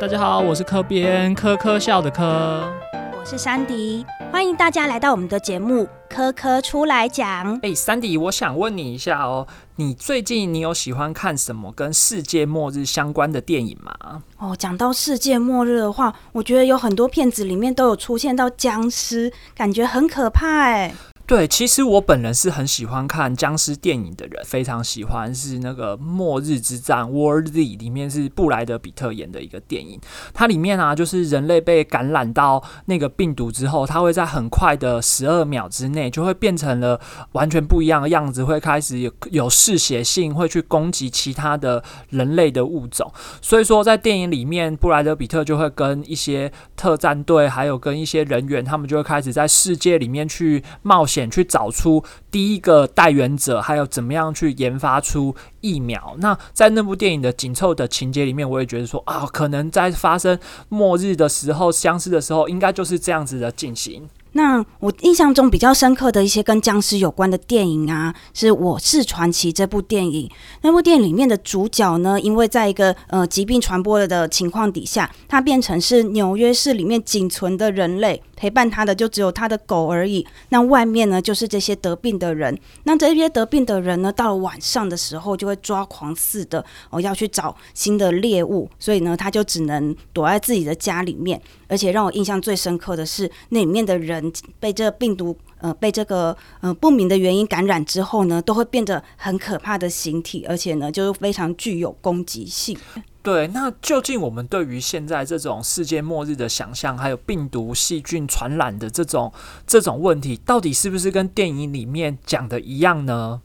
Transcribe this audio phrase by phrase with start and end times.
[0.00, 2.72] 大家好，我是科编科科笑的科，
[3.18, 4.02] 我是珊迪，
[4.32, 7.60] 欢迎大家来到我们的节目《科科出来讲》。
[7.62, 9.46] 哎，珊迪，我想问你一下哦，
[9.76, 14.22] 你最近你有喜欢看什么跟世界末日相关的电影吗？
[14.38, 20.94] 哦，讲到世界末日的话，我觉得有很多片子里面都有出现到僵尸，感觉很可怕哎。
[21.30, 30.00] 对，其实我本人是很喜欢看僵尸电影的人，非常喜欢是那个《末日之战》（War Z） 里面是布莱德比特演的一个电影。
[30.34, 43.08] 它里面啊，就是人类被感染到那个病毒之后，它会在很快的十二秒之内就会变成了完全不一样的样子，会开始有有嗜血性，会去攻击其他的人类的物种。
[43.40, 51.19] 所以说，在电影里面，布莱德比特就会跟一些特战队，还有跟一些人员，他们就会开始在世界里面去冒险。
[51.28, 56.14] 去找出第一个代源者，还有怎么样去研发出疫苗。
[56.18, 64.08] 那在那部电影的紧凑的情节里面，我也觉得说啊，可能在发生末日的时候，相似的时候，应该就是这样子的进行。
[64.32, 70.30] 那我印象中比较深刻的一些跟僵尸有关的电影啊，是《我是传奇》这部电影。
[70.62, 80.26] 那部电影里面的主角呢，因为在一个呃疾病传播了的情况底下，他变成是纽约市里面仅存的人类，陪伴他的就只有他的狗而已。
[80.48, 82.58] 那外面呢，就是这些得病的人。
[82.84, 91.38] 那这些得病的人呢，到了晚上的时候就会抓狂似的哦，要去找新的猎物，所以呢，他就只能躲在自己的家里面。
[91.68, 102.76] 而且让我印象最深刻的是，那里面的人被这病毒，呃，被这个呃不明的原因感染之后呢，都会变得很可怕的形体，而且呢，就是非常具有攻击性。
[103.22, 109.30] 对，那究竟我们对于现在这种世界末日的想象，还有病毒、细菌传染的这种
[109.66, 113.42] 这种问题，到底是不是跟电影里面讲的一样呢？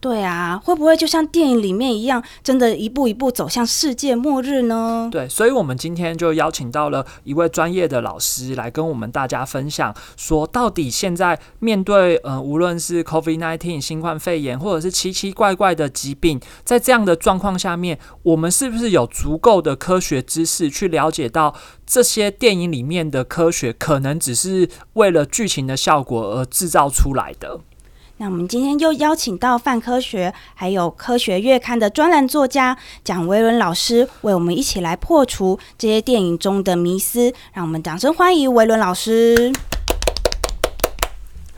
[0.00, 5.08] 对啊，会不会就像电影里面一样，真的一步一步走向世界末日呢？
[5.10, 21.52] 对，所以，我们今天就邀请到了一位专业的老师来跟我们大家分享，说到底现在面对呃，无论是 COVID-19 新冠肺炎，或者是奇奇怪怪的疾病，在这样的状况下面，我们是不是有足够的科学知识去了解到
[21.84, 27.58] 这些电影里面的科学，可能只是为了剧情的效果而制造出来的？
[28.20, 37.32] 那我们今天又邀请到泛科学还有科学月刊的专栏作家蒋维伦老师，为我们一起来破除这些电影中的迷思。
[37.52, 39.52] 让我们掌声欢迎维伦老师。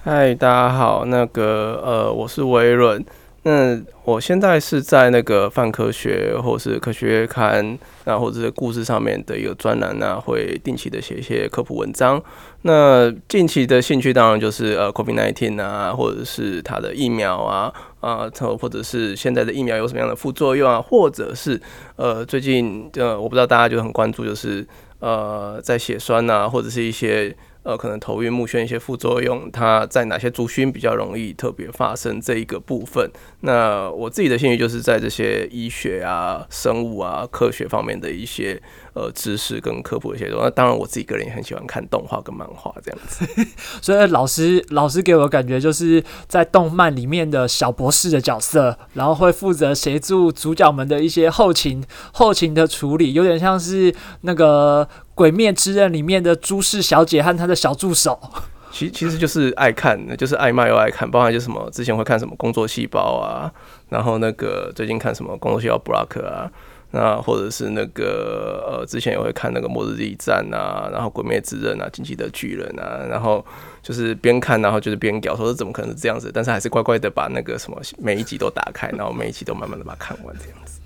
[0.05, 3.03] 嗨，大家好，那个呃，我是维伦。
[3.43, 12.23] 那我现在是在那个泛科学或是科学刊，那或者是故事上面的一个专栏呢，会定期的写一些科普文章。
[12.63, 18.31] 那近期的兴趣当然就是呃，COVID-19 啊，或者是它的疫苗啊，啊，
[18.61, 21.59] 或者是现在的疫苗有什么样的副作用啊，或者是
[21.97, 24.67] 呃，最近呃，我不知道大家就很关注，就是
[24.99, 27.35] 呃，在血栓啊，或者是一些。
[27.71, 33.09] 呃，可能头晕目眩一些副作用，它在哪些族群比较容易特别发生这一个部分？
[33.43, 38.61] 那我自己的兴趣就是在这些医学啊、生物啊、科学方面的一些
[38.93, 40.43] 呃知识跟科普一些东西。
[40.43, 43.25] 那当然，我自己个人也很喜欢看动画跟漫画这样子。
[43.81, 54.89] 所以老师老师给我的感觉就是在动漫里面的小博士的角色，然后会负责协助主角们的一些后勤后勤的处理，有点像是那个。
[55.21, 58.19] 《鬼灭之刃》里面的朱氏小姐和她的小助手，
[58.73, 63.53] 其其实就是爱看，就是爱骂又爱看，包含就什么之前会看什么《工作细胞》啊，
[63.91, 66.51] 然后那个最近看什么《工作细胞》Block 啊，
[66.93, 73.45] 那或者是那个呃之前也会看那个《末日地战》啊，然后《鬼灭之刃》啊，《进击的巨人》啊，然后
[73.83, 76.31] 就是边看然后就是边屌，说怎么可能是这样子？
[76.33, 80.81] 但是还是乖乖的把那个什么每一集都打开，然后每一集都慢慢的把它看完这样子。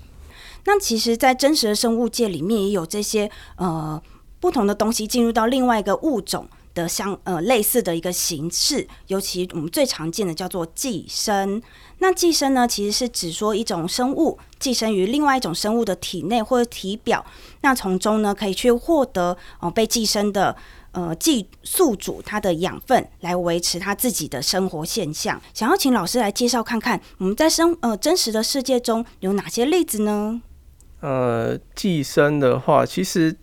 [0.65, 4.01] 那其实，在真实的生物界里面也有这些呃。
[4.39, 11.61] 不同的东西进入到另外一个物种的相呃类似的一个形式，尤其我们最常见的叫做寄生。
[11.99, 17.25] 那寄生呢，其实是指说一种生物寄生于另外一种生物的体内或者体表，
[17.61, 20.53] 那从中呢可以去获得哦被寄生的
[20.91, 25.41] 呃寄宿主它的养分，来维持它自己的生活现象。
[25.53, 30.41] 想要请老师来介绍看看，我们在生呃真实的世界中有哪些例子呢？
[30.99, 33.37] 呃，寄生的话，其实。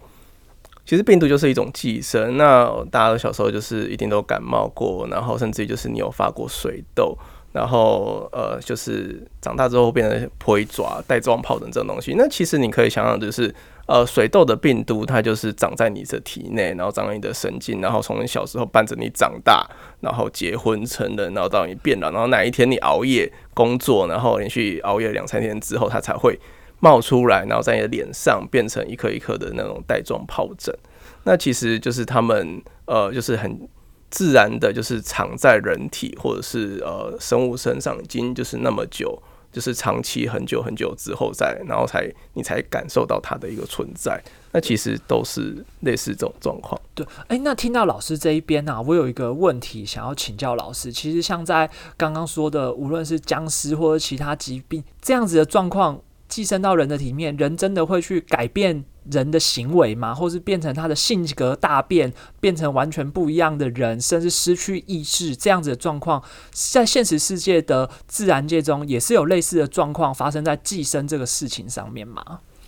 [0.84, 7.16] 其实病毒就是一种寄生，那大家都小时候就是一定都感冒过，然后甚至于就是你有发过水痘，
[7.52, 12.14] 然后呃就是长大之后变成灰爪、带状疱疹这种东西。
[12.16, 13.54] 那其实你可以想想，就是
[13.86, 19.64] 呃水痘的病毒它就是长在你的体内，然后长在你的神经，然后从你小时候伴着你长大，
[20.00, 26.36] 然后结婚成人，然后到你变老，然后哪一天你熬夜工作，然后连续熬夜两三天之后，它才会。
[26.82, 30.76] 冒出来，然后在你的脸上变成一颗一颗的那种带状疱疹。
[31.22, 33.68] 那其实就是他们呃，就是很
[34.10, 44.20] 自然的，就是藏在人体或者是呃生物身上，已经就是那么久，就是长期很久很久之后再，然后才你才感受到它的一个存在。
[44.50, 46.76] 那其实都是类似这种状况。
[46.96, 50.90] 对，哎，那听到老师这一边呢，我有一个问题想要请教老师。
[50.90, 55.98] 其实像在刚刚说的，无论是僵尸或者其他疾病这样子的状况，
[56.32, 60.14] 寄生到人的体面，人真的会去改变人的行为吗？
[60.14, 72.24] 或是变成他的性格大变，变成完全不一样的人，甚至失去意识这样子的状况，在现实世界的自然界中，也是有类似的状况发生在寄生这个事情上面吗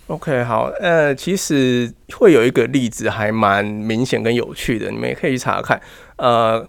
[0.08, 5.80] ？OK，好，呃，其实会有一个例子还蛮明显跟有趣的，你们也可以去查看。
[6.16, 6.68] 呃，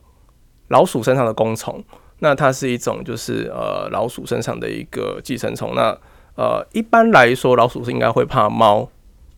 [0.69, 1.83] 老鼠身上的弓虫，
[2.19, 5.75] 那它是一种就是呃老鼠身上的一个寄生虫。
[5.75, 5.97] 那
[6.35, 8.89] 呃一般来说，老鼠是应该会怕猫，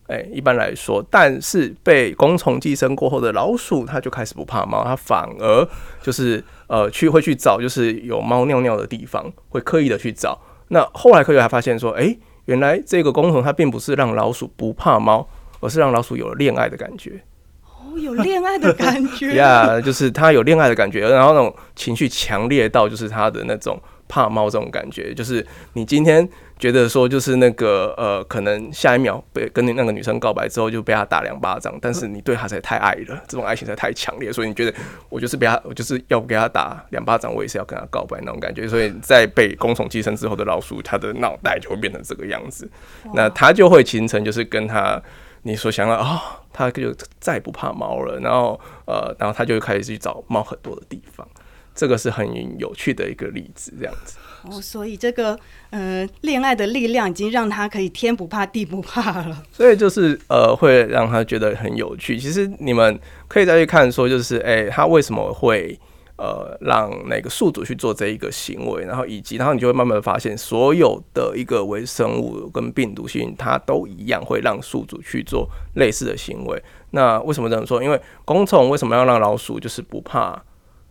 [0.06, 5.68] 哎，一般来说，但是被弓虫寄生过后的老鼠，它就开始不怕猫，它反而
[6.02, 10.38] 就是呃去会去找就是有猫尿尿的地方，会刻意的去找。
[10.68, 12.16] 那后来科学还发现说，哎。
[12.48, 15.28] 原来这个工虫它并不是让老鼠不怕猫，
[15.60, 17.22] 而是让老鼠有了恋爱的感觉。
[17.62, 19.34] 哦，有恋爱的感觉。
[19.36, 23.78] 呀，就是它有恋爱的感觉，然后那种情绪强烈到就是它的那种
[24.08, 26.26] 怕猫这种感觉，就是你今天。
[26.58, 34.76] 觉得说就是那个呃，可能下一秒被跟你那个女生告白之后就被他打两巴掌，但是你对他实在太爱了，这种爱情实在太强烈，所以你觉得
[35.08, 38.66] 我就是被他，我就是要给他打两巴掌，我也是要跟他告白那种感觉。
[38.66, 42.68] 所以在被公虫寄生之后的老鼠，他的脑袋就会变成这个样子，
[43.14, 45.00] 那他就会形成就是跟他
[45.42, 46.20] 你所想要啊，
[46.52, 51.26] 他就再也不怕猫了，然后呃，然后他就开始去找猫很多的地方，
[51.74, 54.18] 这个是很有趣的一个例子，这样子。
[54.44, 55.38] 哦，所以这个
[55.70, 59.42] 呃，恋爱的力量已经让他可以天不怕地不怕了。
[59.52, 62.16] 所以就是呃，会让他觉得很有趣。
[62.16, 65.76] 其实你们可以再去看，说就是哎，他为什么会
[66.16, 76.62] 呃让那个宿主去做这一个行为，然后以及然后你就会慢慢发现，所有的一个微生物跟病毒性，它都一样会让宿主去做类似的行为。
[76.92, 77.82] 那为什么这样说？
[77.82, 80.40] 因为公虫为什么要让老鼠就是不怕，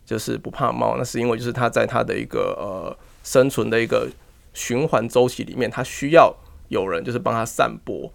[0.05, 0.95] 就是不怕猫？
[0.97, 2.97] 那是因为就是它在它的一个呃。
[3.27, 4.07] 生存的一个
[4.53, 6.33] 循环周期里面，它需要
[6.69, 8.09] 有人就是帮它散播，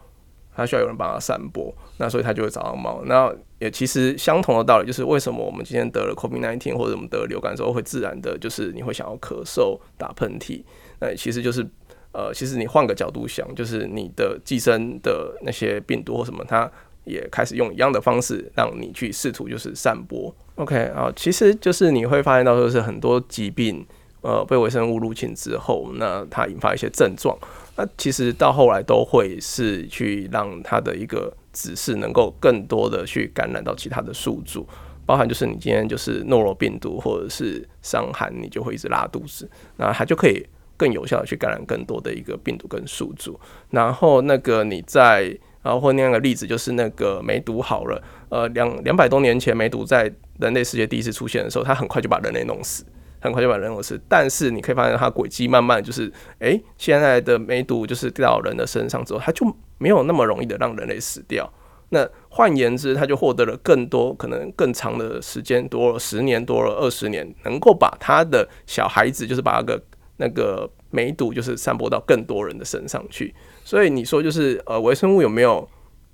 [0.57, 3.03] 它需要有人帮它散播，那所以它就会找到猫。
[3.05, 10.63] 那也其实相同的道理，就是为什么我们今天得了 COVID-19 或者我们得了流感之后，会自然的就是你会想要咳嗽、打喷嚏，
[11.01, 11.61] 那其实就是
[12.13, 16.71] 呃，其实你换个角度想，就是你的寄生的那些病毒或什么，它
[17.05, 20.35] 也开始用一样的方式让你去试图就是散播。
[20.55, 23.87] OK 啊，其实就是你会发现到就是很多疾病。
[24.23, 27.37] 呃，被微生物入侵之后，那它引发一些症状，
[27.77, 34.65] 那其实到后来都会是去让它的一个指示能够更多的去感染到其他的宿主，
[35.05, 40.47] 包含就是你今天就是诺罗病毒或者是伤寒，你就会一直拉肚子，那它就可以
[40.77, 43.39] 更有效的去感染更多的一个病毒跟宿主。
[43.71, 52.85] 然后那个你在，然后或那样的例子就是那个梅毒好了，呃，两两百多年前梅毒在人类世界第一次出现的时候，它很快就把人类弄死。
[53.23, 59.47] 很快就把人偶吃，但是你可以发现它轨迹慢慢就是，哎，现在的梅毒就是掉到人的身上之后，它就
[59.79, 61.51] 没有那么容易的让人类死掉。
[61.91, 69.83] 那换言之，它就获得了更多可能更长的时间，多了十年，多了二十年，能够把他的小孩子，就是把那个
[70.17, 73.33] 那个梅毒，就是散播到更多人的身上去。
[73.65, 75.69] 所以你说就是呃，微生物有没有？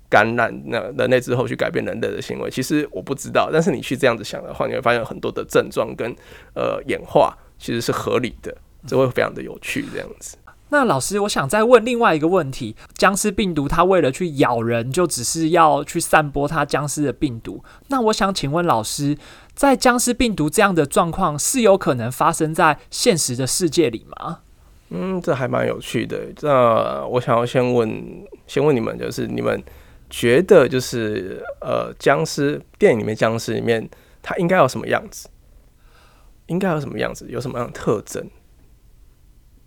[0.09, 3.49] 感染那人类之后去改变人类的行为，其实我不知道。
[3.53, 6.15] 但是你去这样子想的话，你会发现很多的症状跟
[6.55, 9.85] 呃演化其实是合理的，这会非常的有趣。
[9.93, 10.35] 这样子。
[10.71, 17.63] 那老师，我想再问另外一个问题：僵尸病毒它为了去咬人，就只是要去散播它僵尸的病毒。
[17.87, 19.17] 那我想请问老师，
[19.53, 24.39] 在僵尸病毒这样的状况是有可能发生在现实的世界里吗？
[24.89, 26.19] 嗯，这还蛮有趣的。
[26.41, 29.63] 那我想要先问，先问你们，就是你们。
[30.09, 33.89] 觉得就是呃，僵尸电影里面僵尸里面，
[34.21, 35.29] 它应该有什么样子？
[36.47, 37.27] 应该有什么样子？
[37.29, 38.27] 有什么样的特征？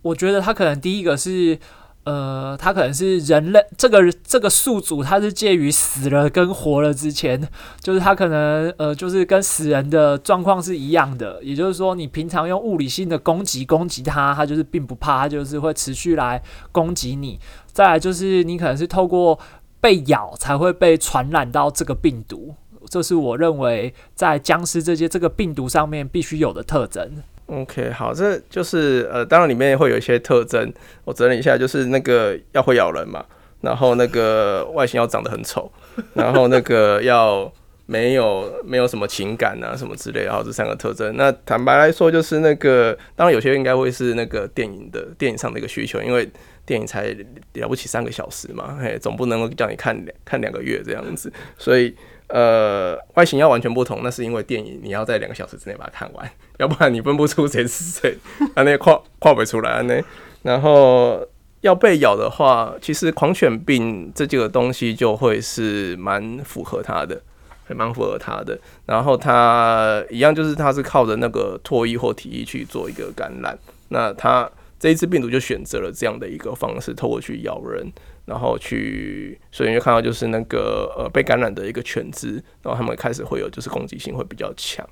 [0.03, 1.57] 我觉得它可能第一个是
[2.03, 7.41] 呃，它可能是人类这个这个宿主，它是介于死了跟活了之前，
[7.79, 11.41] 就是它可能呃，就是跟死人的状况是一样的。
[11.45, 17.39] 也就是说，你平常用物理性的攻击攻击它，它就是并不怕，它就是会持续来攻击你。
[17.73, 19.39] 再来就是你可能是透过
[19.83, 22.55] 被咬才会被传染到这个病毒，
[22.89, 27.11] 这是我认为在僵尸这些这个病毒上面必须有的特征。
[27.47, 30.73] OK，好，这就是呃，当然里面会有一些特征，
[31.05, 33.25] 我整理一下，就是那个要会咬人嘛，
[33.61, 35.71] 然后那个外形要长得很丑，
[36.15, 37.53] 然后那个要
[37.87, 41.17] 没有没有什么情感啊什么之类，然后这三个特征。
[41.17, 46.31] 那坦白来说，就是那个当然有些应该会是那个电影的电影上的一个需求，因为
[46.67, 47.17] 电影才
[47.55, 51.95] 了不起三个小时嘛，嘿，总不能够叫你看两看两个月这样子，所以。
[52.29, 58.17] 呃，外形要完全不同，那是因为电影你要在两个小时之内把它看完， 要不然你分不出谁是谁，
[58.57, 60.03] 啊，那跨跨不出来那。
[60.41, 61.21] 然后
[61.61, 67.21] 要被咬的话，其实狂犬病这几个东西就会是蛮符合它的，
[67.67, 68.59] 还蛮符合它的。
[68.87, 73.59] 然后它一样就是它是靠着那个唾液或体液去做一个感染，
[73.91, 74.51] 那它
[74.83, 77.93] 这一次病毒就选择了这样的一个方式，透过去咬人。
[78.25, 84.85] 然后去，所以你就看到就是那个呃被感染的一个犬只，然后他们开始会有就是攻击性会比较强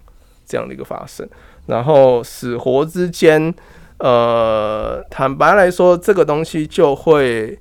[0.47, 1.29] 这样的一个发生。
[1.67, 3.53] 然后死活之间，
[3.99, 7.59] 呃，坦白来说，这个东西就会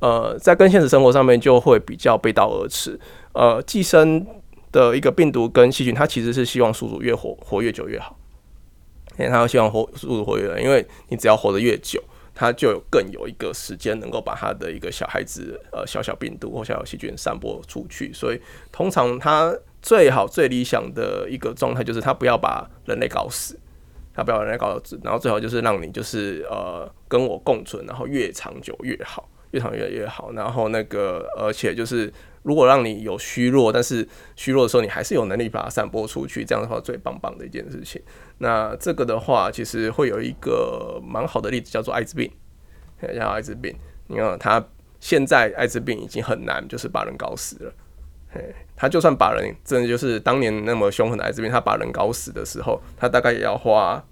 [0.00, 2.98] 呃在跟现实生活上面就会比较背道而驰。
[3.32, 4.26] 呃，寄生
[4.72, 8.18] 的一个病毒跟细菌，它其实是希望宿主越活活越久越好，
[9.18, 12.02] 因为它希望活宿主活跃，因为你只要活得越久。
[12.34, 18.40] 它就有更有一个时间能够把它的一个小孩子呃小小病毒或小小细菌散播出去，所以
[18.72, 23.54] 通常它最好最理想的一个状态就是它不要把人类搞死，
[24.14, 32.10] 它不要人类搞死，然后最好就是让你就是呃跟我共存，然后越长久越好，越长越越好，然后那个而且就是。
[32.42, 38.02] 如果让你有虚弱，但是虚弱的时候你还是有能力把它散播出去，这样的话最棒棒的一件事情。
[38.38, 42.30] 那这个的话，其实会有一个蛮好的例子，叫做艾滋病。
[43.00, 43.74] 像艾滋病，
[44.06, 44.64] 你看他
[45.00, 47.72] 现在艾滋病已经很难，就是把人搞死了。
[48.30, 54.04] 嘿，他就算把人真的就是当年那么凶狠的艾滋病，他把人搞死的时候，他大概也要花，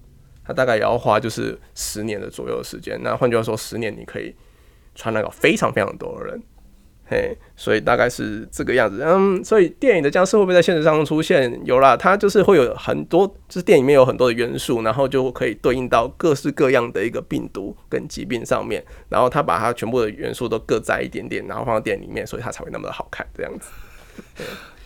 [0.45, 3.01] 他大概也要花就是十年的左右的时间。
[3.03, 4.35] 那换句话说，十年你可以
[4.95, 6.43] 传染到非常非常多的人。
[7.11, 9.03] 嘿，所以大概是这个样子。
[9.05, 11.61] 嗯，所以电影的僵尸会不会在现实当中出现？
[11.65, 23.69] 有啦，它就是会有很多，就是电影里面有很多的元素，然后就可以对应到各式各样的一个病毒跟疾病上面，然后它把它全部的元素都各在一点点，然后放到电影里面，所以它才会那么的好看这样子。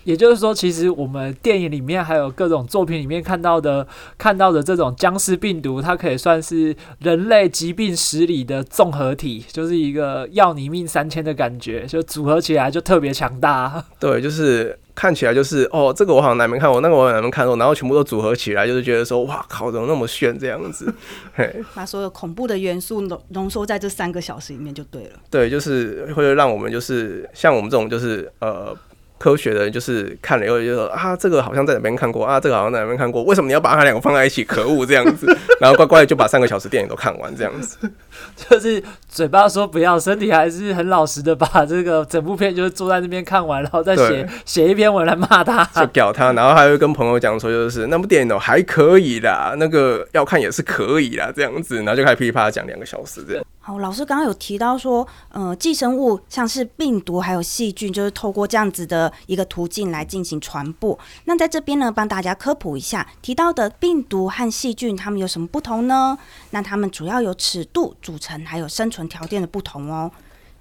[0.04, 13.82] 也就是说，其实我们电影里面还有各种作品里面看到的、看到的这种僵尸病毒，它可以算是人类疾病史里的综合体，就是一个要你命三千的感觉，就组合起来就特别强大。
[13.99, 20.92] 对，就是看起来就是哦，这个我好像哪没看过，那个我哪没看过，然后全部都组合起来，就是觉得说哇靠，怎么那么炫这样子？
[21.34, 25.11] 嘿，把所有恐怖的元素浓浓缩在这三个小时里面就对了。
[25.30, 28.76] 对，就是会让我们就是像我们这种就是呃。
[29.25, 34.45] 科学的人就是看了以后就说啊，这个好像在哪边看过啊，这个好像在哪边看过，为什么你要把它两个放在一起？
[34.45, 35.26] 可恶，这样子，
[35.59, 37.78] 然后乖乖就把三个小时电影都看完，这样子，
[38.37, 53.44] 就是嘴巴说不要，身体还是很老实的把这个整部片就是坐在那边看完，然后再写写一篇文来骂他，就屌他， 然后还会跟朋友讲说，就是那部电影哦还可以啦，那个要看也是可以啦，这样子，然后就开始噼里啪啦讲两个小时这样。
[53.66, 60.99] 好，老师刚刚有提到说，呃，寄生物像是病毒还有细菌，就是透过这样子的一个途径来进行传播。
[61.25, 66.18] 那在这边呢，帮大家科普一下，提到的病毒和细菌，它们有什么不同呢？
[66.50, 70.08] 那它们主要有尺度、组成还有生存条件的不同哦。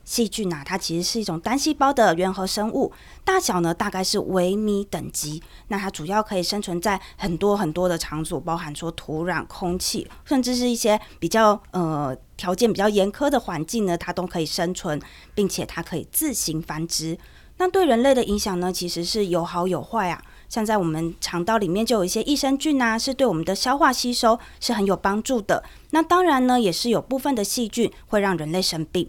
[0.05, 2.91] 细菌啊，它其实是一种单细胞的原核生物，
[3.23, 5.41] 大小呢大概是微米等级。
[5.69, 15.01] 那它主要可以生存在很多很多的场所，包含说土壤、空气，甚至是一些比较呃条件比较严苛的环境呢，它都可以生存，
[15.33, 17.17] 并且它可以自行繁殖。
[17.57, 20.21] 那对人类的影响呢，其实是有好有坏啊。
[20.49, 25.63] 像在我们肠道里面就有一些益生菌啊，是对我们的消化吸收是很有帮助的。
[25.93, 29.07] 那当然呢，也是有部分的细菌会让人类生病。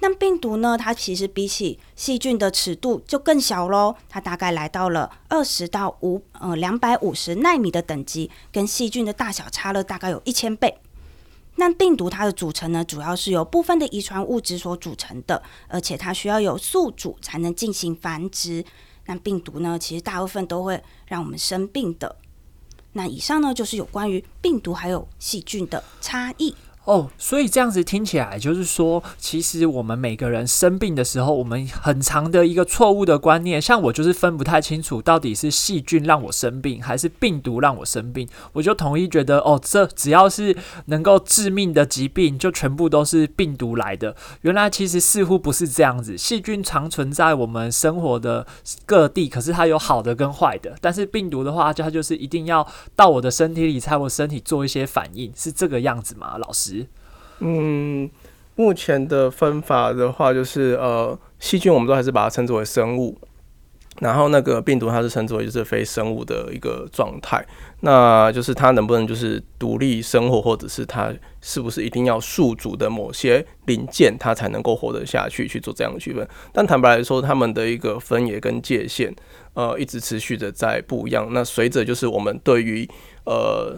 [0.00, 0.78] 那病毒呢？
[0.78, 10.78] 它其实比起细菌的尺度就更小喽，它大概来到了二十到五呃两百五十纳米的等级，跟细菌的大小差了大概有一千倍。
[11.56, 18.64] 那病毒它的组成呢，主要是由部分的遗传物质所组成的，而且它需要有宿主才能进行繁殖。
[19.04, 22.16] 那病毒呢，其实大部分都会让我们生病的。
[22.96, 26.54] 那以上呢，就是有关于病毒还有细菌的差异。
[26.84, 38.28] 哦，所以这样子听起来，就是说，其实我们每个人生病的时候，我们很长的一个错误的观念，像我就是分不太清楚，到底是细菌让我生病，还是病毒让我生病。
[38.52, 40.54] 我就统一觉得，哦，这只要是
[40.86, 44.14] 能够致命的疾病，就全部都是病毒来的。
[44.42, 48.46] 原来其实似乎不是这样子，细菌常存在我们生活的
[48.84, 50.76] 各地，可是它有好的跟坏的。
[50.82, 56.73] 但是病毒的话，它就是一定要到我的身体里，才我身体做一些反应，是这个样子吗，老师？
[57.40, 58.08] 嗯，
[58.56, 63.18] 目前的分法的话，就是呃，细菌我们都还是把它称之为生物，
[64.00, 67.44] 然后那个病毒它是称之为就是非生物的一个状态。
[67.80, 71.12] 那就是它能不能就是独立生活，或者是它
[71.42, 75.46] 是不是一定要宿主的某些零件，它才能够活得下去？
[75.46, 76.26] 去做这样的区分。
[76.52, 79.14] 但坦白来说，他们的一个分野跟界限，
[79.52, 81.28] 呃，一直持续的在不一样。
[81.32, 82.88] 那随着就是我们对于
[83.26, 83.76] 呃，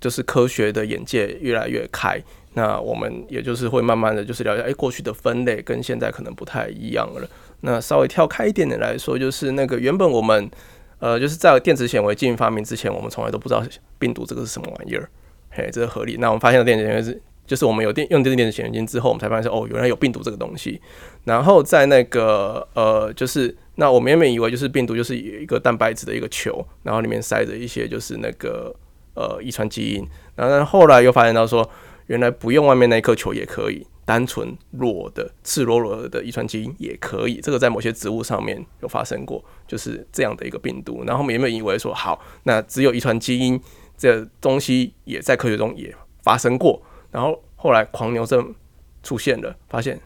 [0.00, 2.20] 就是科学的眼界越来越开。
[2.56, 7.28] 那我们也就是会慢慢的就是了解，哎，过去的分类跟现在可能不太一样了。
[7.60, 10.50] 那稍微跳开一点点来说，就是那个原本我们，
[10.98, 13.62] 呃，就是在电子显微镜发明之前，我们从来都不知道
[13.98, 15.06] 病毒这个是什么玩意儿，
[15.50, 16.16] 嘿，这是合理。
[16.18, 20.80] 那我们发现了电子显微镜，就是我们有电用这个电子显微镜之后，我们才发现哦，原来有病毒这个东西。
[21.24, 28.74] 然后在那个呃，就是那我们原本以为就是病毒就是一个蛋白质的一个球，然后里面塞着一些就是那个
[29.14, 31.68] 呃遗传基因，然后后来又发现到说。
[32.06, 37.40] 原来不用外面那一颗球也可以，单纯裸的赤裸裸的遗传基因也可以。
[37.40, 41.02] 这个在某些植物上面有发生过，就是这样的一个病毒。
[41.04, 43.60] 然后我们有没有以为说，好，那只有遗传基因
[43.96, 46.80] 这东西也在科学中也发生过？
[47.10, 48.54] 然后后来狂牛症
[49.02, 50.00] 出现了，发现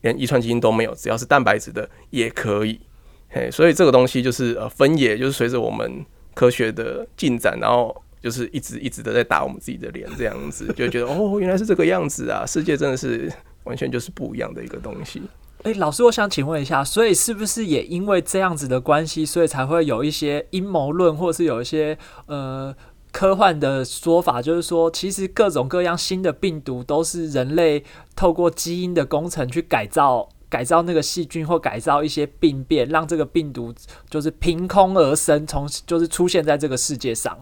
[0.00, 2.80] 连遗传基因都没有，只要是蛋白质的也可以。
[3.28, 8.02] 嘿，所以这个东西就是呃分野，就是随着我们科学的进展，然后。
[8.22, 12.44] 就是一直一直的在打我们自己的脸，这样子就觉得哦，原来是这个样子啊！
[12.46, 13.30] 世界真的是
[13.64, 15.22] 完全就是不一样的一个东西。
[15.64, 22.74] 诶，老师，我想请问一下，所以是不是也因为这样子的关系，所以才会有一些阴谋论，或是有一些呃
[23.12, 27.84] 科幻的说法，就是说，其实各种各样新的病毒都是人类
[28.16, 33.72] 透过基因的工程去改造、改造那个细菌，或改造一些病变，让这个病毒
[34.10, 37.38] 就是凭空而生，从就是出现在这个世界上。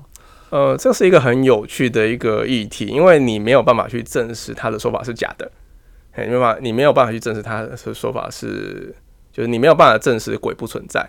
[0.50, 5.50] 呃，这是一个很有趣的一个议题，因为你没有办法去证实他的说法是假的，
[6.12, 8.92] 嘿，没办法，你没有办法去证实他的说法是，
[9.32, 11.08] 就是你没有办法证实鬼不存在，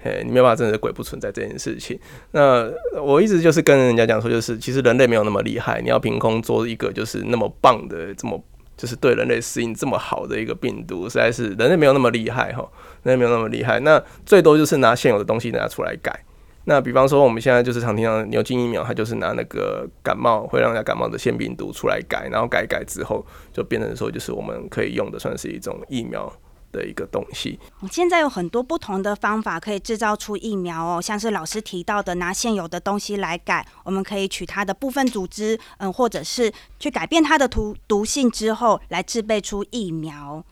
[0.00, 1.98] 嘿，你没有办法证实鬼不存在这件事情。
[2.30, 2.70] 那
[3.02, 8.40] 我一直就是跟人家讲说，就是其实人类没有那么厉害，你要凭空做一个就是那么棒的，这么
[8.76, 12.64] 就是对人类适应这么好的一个病毒，实在是人类没有那么厉害哈，
[13.02, 16.24] 人类没有那么厉害，那最多就是拿现有的东西拿出来改。
[16.68, 26.30] 那比方说，我们现在就是常听到牛津疫苗，它就是拿那个感冒会让人家感冒的腺病毒出来改，然后改改之后就变成说，就是我们可以用的，算是一种疫苗
[26.70, 27.58] 的一个东西。
[27.90, 40.44] 现在有很多不同的方法可以制造出疫苗哦，像是老师提到的，拿现有的东西来改，我们可以取它的部分组织，嗯，或者是去改变它的毒毒性之后，来制备出疫苗。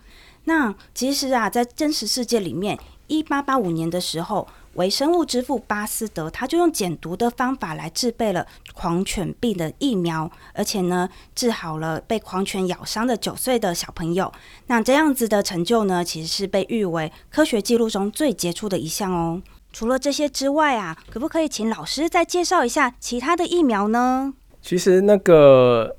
[0.44, 4.48] 那其实啊，在真实世界里面，一八八五年的时候。
[4.76, 14.32] 微生物之父巴斯德，他就用减毒的方法来制备了狂犬病的疫苗，而且呢，治好了被狂犬咬伤的九岁的小朋友。
[14.66, 19.42] 那这样子的成就呢，其实是被誉为科学记录中最杰出的一项哦。
[19.72, 24.32] 除了这些之外啊，可不可以请老师再介绍一下其他的疫苗呢？
[24.62, 25.96] 其实那个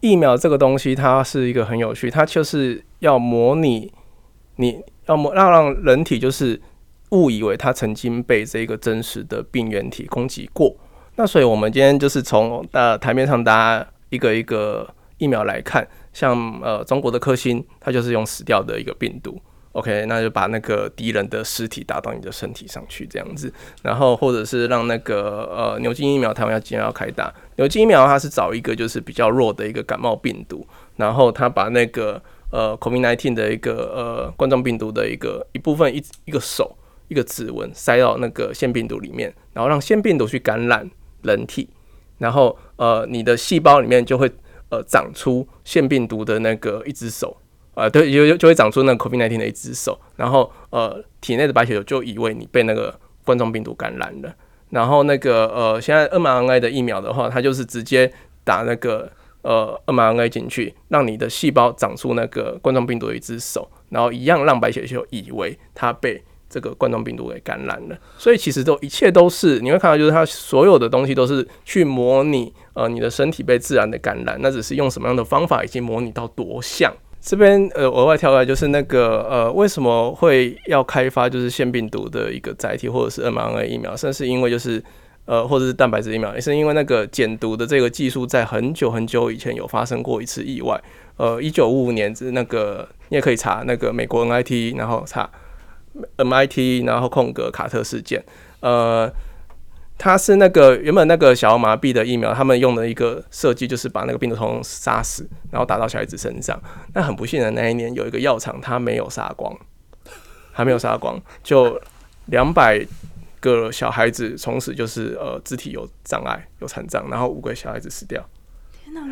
[0.00, 3.92] 疫苗这个东西，它是一个很有趣，它就是要模拟，
[4.56, 6.60] 你要模要让人体就是。
[7.10, 10.74] 误以为他曾经被这个真实的病原体攻击过，
[11.16, 19.40] 那所以我们今天就是从呃台面上大家一个一个疫苗来看，像呃中国的科兴，它就是用死掉的一个病毒
[19.72, 36.76] ，OK，那就把那个敌人的尸体打到你的身体上去这样子，然后或者是让那个呃牛津疫苗，台湾要今天要开打，牛津疫苗它是找一个就是比较弱的一个感冒病毒，然后它把那个呃 COVID-19 的一个呃冠状病毒的一个一部分一一个手。
[37.10, 40.88] 一个指纹塞到那个腺病毒里面，然后让腺病毒去感染
[41.22, 41.68] 人体，
[42.18, 44.30] 然后呃，你的细胞里面就会
[44.70, 47.36] 呃长出腺病毒的那个一只手，
[47.74, 54.32] 啊，对，就就会长出那个 COVID-19 的一只手，然后呃，体内的白血球就以为你被那个冠状病毒感染了，
[54.70, 58.12] 然后那个呃，现在 mRNA 的疫苗的话，它就是直接
[58.44, 59.10] 打那个
[59.42, 67.96] 呃 mRNA 进去，让你的细胞长出那个冠状病毒的一只手，然后一样让白血球以为它被这个冠状病毒给感染了。
[68.18, 76.92] 所以其实都一切都是你会看到，就是它所有的东西都是去模拟呃你的身体被自然的感染，那只是用什么样的方法，已经模拟到多像。
[77.22, 84.82] 这边呃额外跳出来就是那个呃为什么会要开发就是腺病毒的一个载体或者是 mRNA 疫苗，甚至是因为就是
[85.26, 90.82] 呃或者是蛋白质疫苗，也是因为那个减毒的这个技术在很久很久以前有发生过一次意外。
[91.18, 95.28] 呃，一九五五年是那个你也可以查那个美国 NIT，然后查
[96.16, 98.24] MIT，然后空格卡特事件，
[98.60, 99.12] 呃。
[100.02, 106.58] 它是那个原本那个小儿麻痹的疫苗，他们用的一个设计就是把那个病毒通杀死，然后打到小孩子身上。
[106.94, 109.54] 那很不幸的那一年，有一个药厂它没有杀光，
[110.52, 111.78] 还没有杀光，就
[112.28, 112.82] 两百
[113.40, 118.26] 个小孩子从此就是呃肢体有障碍、有残障，然后五个小孩子死掉。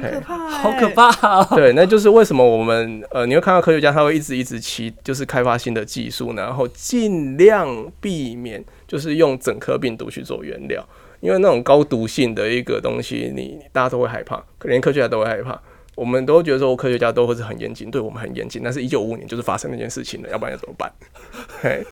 [0.03, 1.45] 可怕，好可怕！
[1.57, 10.87] 对，那就是为什么我们呃，你会看到科学家他会一直一直期，就是开发新的技术，然后尽量避免就是用整颗病毒去做原料，
[11.21, 15.61] 因为那种高毒性的一个东西，你大家都会害怕，连科学家都会害怕。
[15.95, 20.93] 我们都觉得说科学家都会是很严谨，对我们很严谨，但是一九五五年就是发生那件事情了，要不然要怎么办？
[21.61, 21.85] 嘿。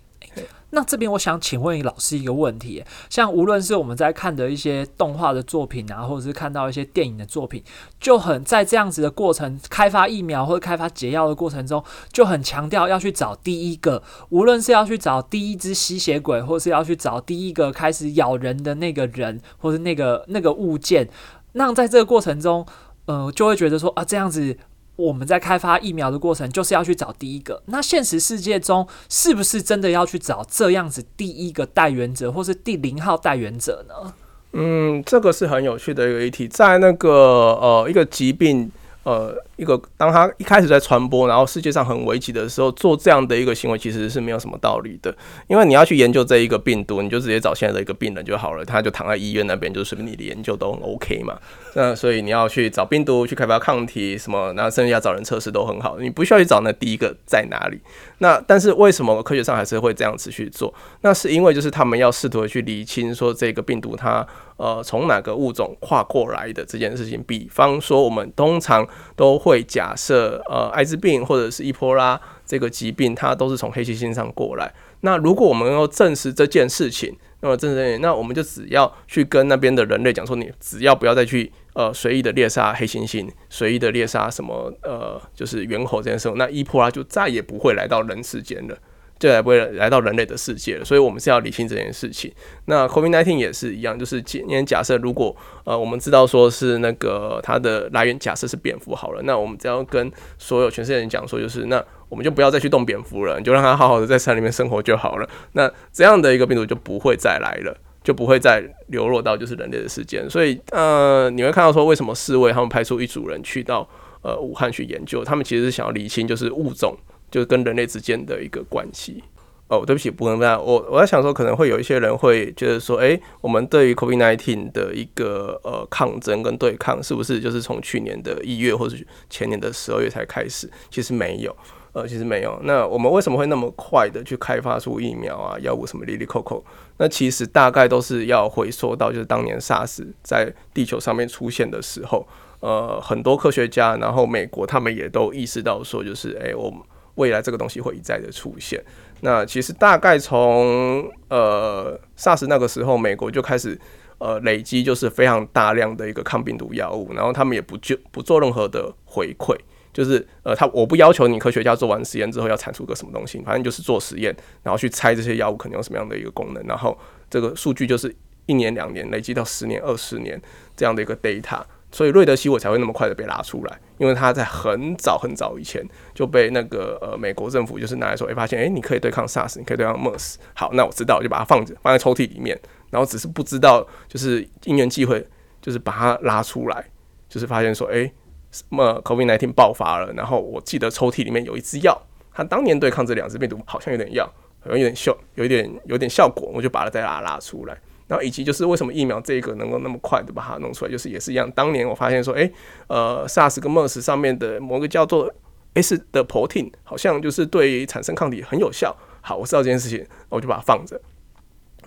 [0.70, 7.62] 那这边我想请问老师一个问题，像无论是我们在看的一些动画的作品啊，或者是看到一些电影的作品，
[8.00, 21.08] 就很在这样子的过程开发疫苗或者开发解药的过程中，就很强调要去找第一个，无论是要去找第一只吸血鬼，或是要去找第一个开始咬人的那个人，或是那个那个物件，
[21.52, 22.66] 那在这个过程中，
[23.06, 24.58] 呃，就会觉得说啊，这样子。
[24.96, 27.62] 我们在开发疫苗的过程，就是要去找第一个。
[27.66, 34.14] 那现实世界中，是不是真的要去找这样子第一个代原者，或是第零号代原者呢？
[34.52, 38.70] 嗯，这个是很有趣的一个议题，在那个呃一个疾病。
[39.06, 45.14] 呃，一个当他一开始在传播，然后世界上很危急的时候，做这样的一个行为其实是没有什么道理的。
[45.48, 51.38] 因为你要去研究这一个病毒，你就直接找现在的一个病人就好了，他就躺在医院那边，就随便你的研究都很 OK 嘛。
[51.74, 57.80] 那所以你要去找病毒去开发抗体什么，然后甚至要找人测试都很好，你不需要去找那第一个在哪里。
[58.18, 60.72] 那但是为什么科学上还是会这样持续做？
[61.00, 64.26] 那是因为就是他们要试图去理清说这个病毒它。
[64.58, 74.74] 呃，从哪个物种跨过来的这件事情，比方说，我们通常都会假设，呃，艾滋病或者是伊波拉这个疾病，它都是从黑猩猩上过来。
[75.02, 88.76] 那如果我们要证实这件事情，那么证实，那我们就只要去跟那边的人类讲说，你只要不要再去呃随意的猎杀黑猩猩，随意的猎杀什么呃，就是猿猴这件事，那伊波拉就再也不会来到人世间了。
[89.18, 92.30] 就来不会来到人类的世界了，所以我们是要理清这件事情。
[92.66, 105.28] 那 COVID-19 也是一样，就是今天假设如果呃我们知道说是那个它的来源假设是蝙蝠好了，那我们只要跟所有全世界人讲说，就是那我们就不要再去动蝙蝠了，你就让它好好的在山里面生活就好了。
[105.52, 107.74] 那这样的一个病毒就不会再来了，
[108.04, 110.28] 就不会再流落到就是人类的世界。
[110.28, 113.88] 所以呃你会看到说为什么世卫他们派出一组人去到
[114.20, 116.94] 呃武汉去研究，他们其实是想要理清就是物种。
[117.30, 119.22] 就是跟人类之间的一个关系
[119.68, 120.64] 哦，对不起，不能这样。
[120.64, 128.96] 我我在想说，可能会有一些人会觉得说，哎，我们对于 COVID-19 的一个呃抗争跟对抗，是不是就是从去年的一月或者
[129.28, 130.70] 前年的十二月才开始？
[130.88, 131.56] 其实没有，
[131.94, 132.56] 呃，其实没有。
[132.62, 136.62] 那我们为什么会那么快的去开发出疫苗啊、药物什么 l i l y Coco？
[136.98, 142.24] 那其实大概都是要回溯到就是当年 SARS 在地球上面出现的时候，
[142.60, 146.78] 呃，很多科学家，然后美国他们也都意识到说，就是哎，我们。
[147.16, 148.82] 未来这个东西会一再的出现。
[149.20, 153.78] 那其实大概从呃 SARS 那个时候，美国就开始
[154.18, 159.56] 呃累积，就是非常大量的一个抗病毒药物，然后他们也不就不做任何的回馈，
[159.92, 166.96] 就是呃他我不要求你科学家做完实验之后要产出个什么东西，反正就是做实验，然后去猜这些药物可能有什么样的一个功能，然后
[167.30, 170.40] 这个数据就是一年两年累积到十年二十年
[170.76, 171.62] 这样的一个 data。
[171.96, 175.82] 所以瑞德西韦才会那么快的被拉出来，因为他在很早很早以前
[176.12, 185.26] 就被那个呃美国政府就是拿来说，哎，发现哎，你可以对抗 SARS，你可以对抗 MERS，好，那我知道，我就把它放着，放在抽屉里面，然后只是不知道，就是因缘际会，
[185.62, 186.84] 就是把它拉出来，
[187.30, 188.12] 就是发现说，哎，
[188.50, 191.98] 什么 COVID-19 爆发了，然后我记得抽屉里面有一支药，
[192.30, 194.26] 它当年对抗这两只病毒好像有点药，
[194.60, 197.74] 好像有点效，有一点有点效果，我就把它再拉拉出来。
[198.08, 201.50] 然后以及就是为什么疫苗这个能够那么快的把它弄出来，就是也是一样。
[201.52, 202.50] 当年我发现说，哎，
[202.86, 205.32] 呃，SARS 跟 MERS 上面的某个叫做
[205.74, 208.96] S 的 protein 好像就是对产生抗体很有效。
[209.20, 211.00] 好，我知道这件事情，我就把它放着，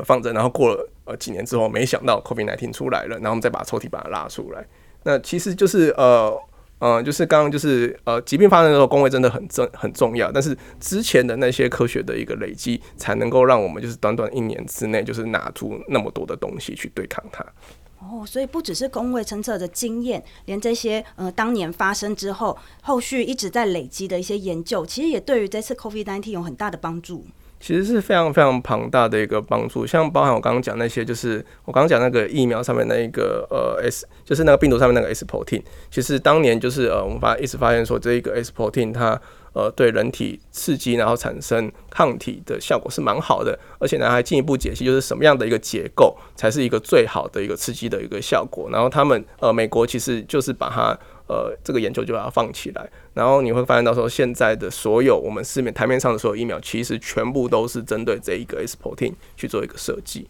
[0.03, 0.33] 放着。
[0.33, 4.67] 然后过了呃几年之后，没想到 COVID-19 出来了，然后我们再把抽屉把它拉出来。
[5.03, 6.37] 那其实就是呃，
[6.79, 10.31] 嗯，就是刚刚就是呃，疾病发生的时候，工位真的很重很重要。
[10.31, 17.45] 但是之前的那些科学的一个累积，才能够让我们就是短短一年之内，就是拿出那么多的东西去对抗它。
[17.99, 27.25] 哦，所以不只是工位侦测的经验，连这些呃当年发生之后，后续一直在累积的一些研究，其实也对于这次 COVID-19 有很大的帮助。
[27.59, 39.19] 其实是非常非常庞大的一个帮助，像包含我刚刚讲那些，就是我刚刚讲那个疫苗上面那一个呃 S，就是那个病毒上面那个 S protein，其实当年就是呃我们发一直发现说这一个 S protein 它
[39.53, 50.97] 呃对人体刺激然后产生抗体的效果是蛮好的，而且呢还进一步解析就是什么样的一个结构才是一个最好的一个刺激的一个效果，然后他们呃美国其实就是把它。
[51.29, 60.27] 呃，这个研究就把它放起来，然后你会发现到时候现在的所有我们市面台面上的所有疫苗，其实全部都是针对这一个 S protein 去做一个设计。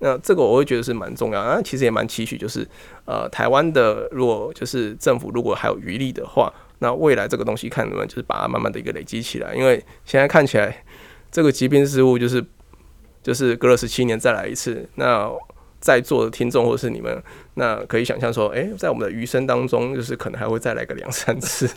[0.00, 2.68] 那这个我会觉得是蛮重要，那其实也蛮期许，就是
[3.06, 10.84] 呃，台湾的如果就是政府如果还有余力的话，那未来这个东西看能不能就是把它慢慢的一个累积起来，因为现在看起来
[11.30, 12.44] 这个疾病事物就是
[13.22, 15.32] 就是隔了十七年再来一次，那。
[15.82, 17.20] 在座的听众或者是你们，
[17.54, 21.68] 那可以想象说，哎，在我们的余生当中，就是可能还会再来个两三次，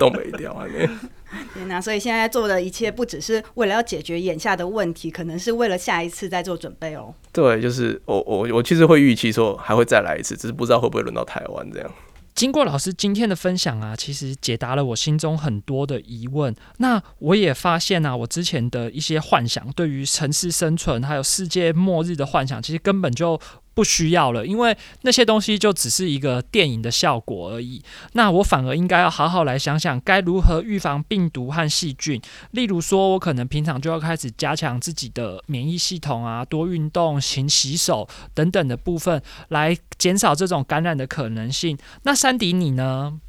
[0.00, 0.64] 都没掉啊！
[0.72, 7.14] 对，那所以现在做的一切，不只是为了要解决眼下的问题，可能是为了下一次再做准备哦。
[7.30, 11.90] 对，就是我我我其实会预期说还会再来一次，只是不知道会不会轮到台湾这样。
[12.38, 16.54] 经过老师今天的分享啊，其实解答了我心中很多的疑问。
[16.76, 23.40] 那我也发现啊，我之前的一些幻想，对于城市生存还有世界末日的幻想，其实根本就。
[23.78, 27.80] 不需要了，因为那些东西就只是一个电影的效果而已。
[28.14, 32.20] 那我反而应该要好好来想想，该如何预防病毒和细菌。
[32.50, 41.78] 例如说，我可能平常就要开始加强自己的免疫系统啊，多运动、勤洗手等等的部分，来减少这种感染的可能性。
[42.02, 43.20] 那山迪，你呢？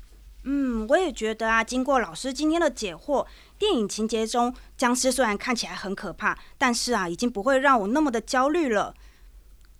[0.45, 3.27] 嗯，我也觉得啊，经过老师今天的解惑，
[3.59, 8.95] 电影情节中僵尸虽然看起来很可怕，但是啊，已经不会让我那么的焦虑了。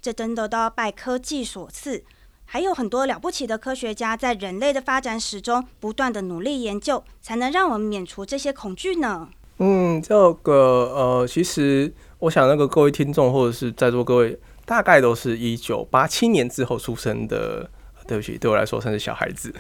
[0.02, 2.04] 这真的都要拜科技所赐，
[2.46, 9.28] 还有很多了不起的科学家在人类的发展史中不断的努力研究，才能让我们免除这些恐惧呢。
[9.58, 10.54] 嗯，这个
[10.96, 17.70] 呃，其实我想那个各位听众或者是在座各位，大概都是一九八七年之后出生的。
[18.08, 19.54] 对不起，对我来说算是小孩子，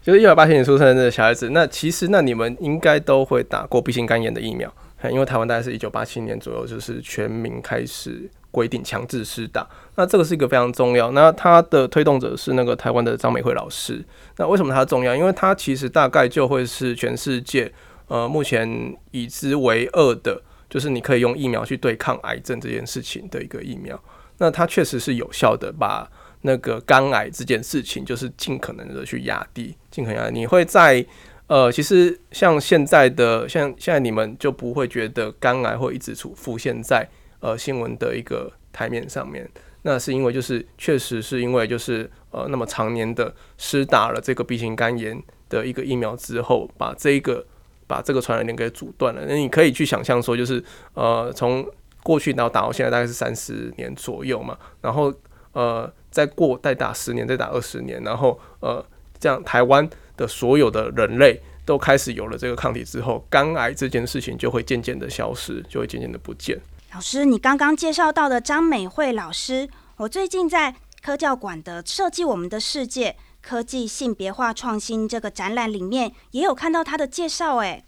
[0.00, 1.50] 就是一九八七年出生的小孩子。
[1.50, 4.72] 那其实那你们应该都会打过 B 型肝炎的疫苗，
[5.10, 8.30] 因为台湾大概是一九八七年左右，就是全民开始。
[8.50, 11.10] 规定强制施打，那这个是一个非常重要。
[11.12, 14.04] 那它的推动者是那个台湾的张美惠老师。
[14.36, 15.14] 那为什么它重要？
[15.14, 17.72] 因为它其实大概就会是全世界
[18.08, 24.02] 呃目前已知为二的，就是你可以用疫苗去对抗癌症这件事情的一个疫苗。
[24.38, 26.10] 那它确实是有效的，把
[26.42, 30.30] 那个肝癌这件事情就是尽可能的去压低，尽可能压。
[30.30, 31.04] 你会在
[31.46, 37.08] 呃，其实像现在的像现在你们就不会觉得肝癌会一直出浮现在。
[37.40, 39.48] 呃，新闻的一个台面上面，
[39.82, 47.46] 那是因为就是确实是因为就是呃，那么常年的施打了这个 B 型肝炎的一个疫苗之后，把这个
[47.86, 49.24] 把这个传染链给阻断了。
[49.26, 50.62] 那你可以去想象说，就是
[50.94, 51.66] 呃，从
[52.02, 55.12] 过去到打到现在大概是三十年左右嘛，然后
[55.52, 58.84] 呃，再过再打十年，再打二十年，然后呃，
[59.18, 66.60] 这样台湾的所有的人类都开始有了这个抗体之后，肝癌这件事情就会渐渐的消失，就会渐渐的不见。
[66.92, 77.58] 老师，你刚刚介绍到的张美惠老师，我最近在科教馆的设计我们的世界科技性别化创新这个展览里面，也有看到她的介绍。
[77.58, 77.84] 诶，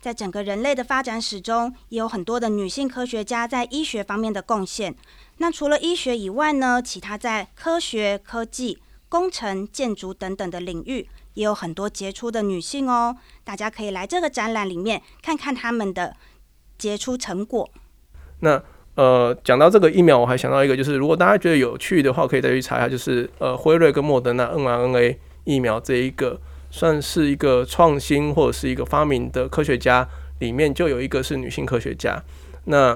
[0.00, 4.94] 在整个人类的发展史中，也有很多的女性科学家在医学方面的贡献。
[5.38, 13.16] 那除了医学以外呢，其他在科学、科技、工程、建筑等等的领域，也有很多杰出的女性哦。
[13.42, 16.14] 大家可以来这个展览里面看看他们的
[16.78, 17.68] 杰出成果。
[18.44, 18.62] 那
[18.94, 26.38] 呃，讲到这个疫苗，我还想到一个，就是如果大家觉得有趣的话，可以再去查一下，就是呃，辉瑞跟莫德纳 mRNA 疫苗这一个，
[26.70, 30.06] 算是一个创新或者是一个发明的科学家
[30.38, 32.22] 里面，就有一个是女性科学家。
[32.66, 32.94] 那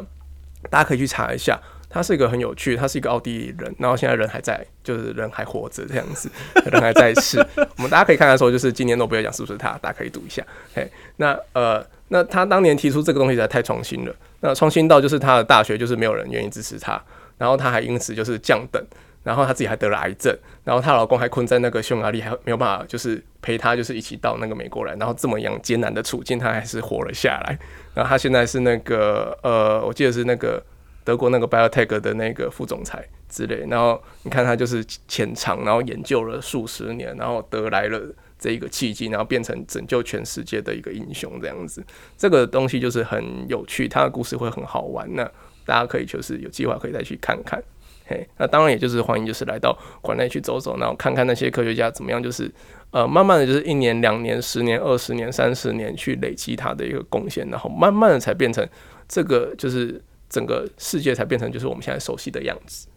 [0.70, 1.60] 大家可以去查一下，
[1.98, 6.30] 他是一个很有趣，他是一个奥地利人，然后现在人还在，就是人还活着这样子，
[6.70, 7.44] 人还在世。
[7.76, 9.72] 我们大家可以看看说，就是今年诺贝尔奖是不是他？
[9.82, 10.42] 大家可以读一下。
[10.74, 11.84] 嘿，那呃。
[12.10, 16.98] 那他当年提出这个东西实在太创新了，那创新到就是他的大学就是没有人愿意支持他，
[17.36, 18.82] 然后他还因此就是降等，
[19.22, 20.34] 然后他自己还得了癌症，
[20.64, 27.58] 然后她老公还困在那个匈牙利，还没有办法就是陪她就是一起到那个美国来，然后这么样艰难的处境，他还是活了下来。
[27.92, 30.64] 然后他现在是那个呃，我记得是那个
[31.08, 33.64] 德国那个 Biotech 的那个副总裁之类。
[33.66, 37.98] 然后你看他就是潜藏，然后研究了数十年，然后得来了
[38.38, 41.82] 这一个契机，然后变成拯救全世界的一个英雄这样子。
[42.18, 45.08] 这个东西就是很有趣，他的故事会很好玩。
[45.14, 45.24] 那
[45.64, 47.58] 大家可以就是有计划可以再去看看。
[48.04, 52.50] 嘿，那当然也就是欢迎就是来到馆内去走走，然后看看那些科学家怎么样，就是
[52.90, 58.66] 呃慢慢的就是一年、两年、十年、二十年、三十年去累积他的一个贡献，然后慢慢的才变成
[59.08, 62.88] 这个就是整个世界才变成就是我们现在熟悉的样子。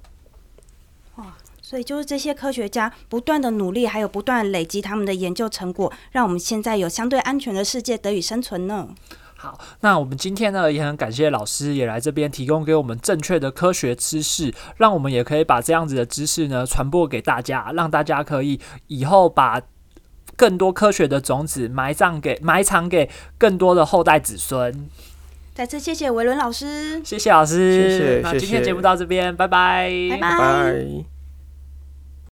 [1.16, 8.90] 哇所以就是这些科学家不断的努力，还有不断累积他们的研究成果，让我们现在有相对安全的世界得以生存呢。
[9.38, 19.62] 好，那我们今天呢也很感谢老师也来这边提供给我们正确的科学知识，让我们也可以把这样子的知识呢传播给大家，让大家可以以后把
[20.36, 24.90] 更多科学的种子埋葬给埋藏给更多的后代子孙。
[25.54, 29.48] 再次谢谢维伦老师，谢谢老师，谢谢那今天节目到这边，拜。
[29.48, 30.18] 拜，拜。
[30.18, 31.11] 拜拜。